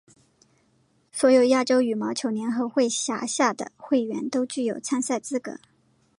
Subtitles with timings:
[1.11, 5.59] 所有亚洲羽毛球联合会辖下的会员都具有参赛资格。